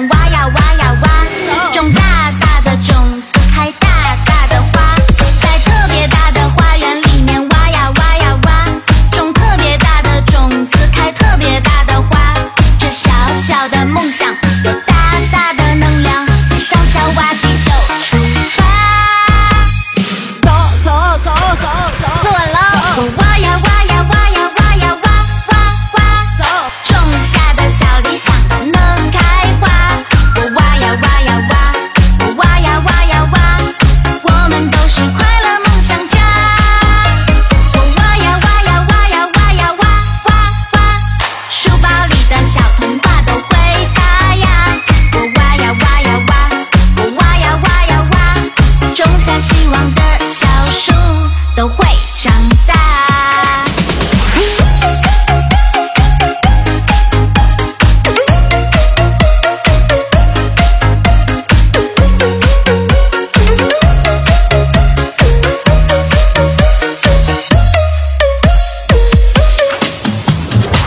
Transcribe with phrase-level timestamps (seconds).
[0.00, 0.81] 挖呀挖呀。
[51.54, 51.84] 都会
[52.16, 52.32] 长
[52.66, 52.74] 大，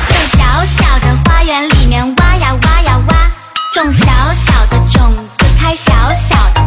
[0.10, 3.16] 在小小的花园里面挖呀挖呀挖，
[3.74, 6.65] 种小小的种子，开小小的。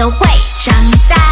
[0.00, 0.16] 都会
[0.58, 0.74] 长
[1.10, 1.29] 大。